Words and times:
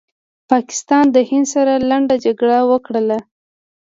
پاکستان 0.51 1.05
د 1.15 1.17
هند 1.29 1.47
سره 1.53 1.73
لنډه 1.89 2.15
جګړه 2.25 2.57
وکړله 2.71 3.19